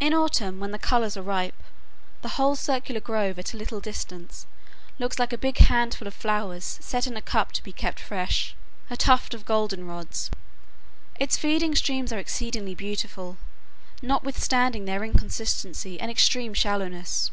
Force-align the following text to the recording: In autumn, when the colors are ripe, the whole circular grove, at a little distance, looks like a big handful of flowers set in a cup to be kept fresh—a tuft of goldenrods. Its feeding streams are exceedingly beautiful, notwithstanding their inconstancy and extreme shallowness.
In 0.00 0.14
autumn, 0.14 0.60
when 0.60 0.70
the 0.70 0.78
colors 0.78 1.14
are 1.14 1.20
ripe, 1.22 1.62
the 2.22 2.40
whole 2.40 2.56
circular 2.56 3.02
grove, 3.02 3.38
at 3.38 3.52
a 3.52 3.58
little 3.58 3.80
distance, 3.80 4.46
looks 4.98 5.18
like 5.18 5.30
a 5.30 5.36
big 5.36 5.58
handful 5.58 6.08
of 6.08 6.14
flowers 6.14 6.78
set 6.80 7.06
in 7.06 7.18
a 7.18 7.20
cup 7.20 7.52
to 7.52 7.62
be 7.62 7.70
kept 7.70 8.00
fresh—a 8.00 8.96
tuft 8.96 9.34
of 9.34 9.44
goldenrods. 9.44 10.30
Its 11.20 11.36
feeding 11.36 11.74
streams 11.74 12.14
are 12.14 12.18
exceedingly 12.18 12.74
beautiful, 12.74 13.36
notwithstanding 14.00 14.86
their 14.86 15.04
inconstancy 15.04 16.00
and 16.00 16.10
extreme 16.10 16.54
shallowness. 16.54 17.30